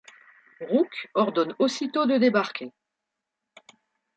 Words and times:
Rooke 0.61 1.11
ordonne 1.13 1.55
aussitôt 1.59 2.07
de 2.07 2.17
débarquer. 2.17 2.73